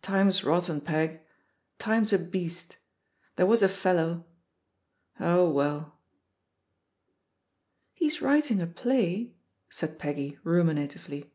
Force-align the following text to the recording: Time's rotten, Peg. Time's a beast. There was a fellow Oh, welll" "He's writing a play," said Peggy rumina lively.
Time's 0.00 0.42
rotten, 0.44 0.80
Peg. 0.80 1.20
Time's 1.78 2.10
a 2.14 2.18
beast. 2.18 2.78
There 3.36 3.44
was 3.44 3.62
a 3.62 3.68
fellow 3.68 4.24
Oh, 5.20 5.50
welll" 5.50 5.92
"He's 7.92 8.22
writing 8.22 8.62
a 8.62 8.66
play," 8.66 9.34
said 9.68 9.98
Peggy 9.98 10.38
rumina 10.42 10.88
lively. 10.88 11.34